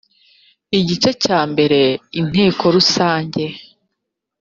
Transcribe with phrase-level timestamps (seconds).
[0.79, 1.79] igice cya mbere
[2.19, 3.43] inteko rusange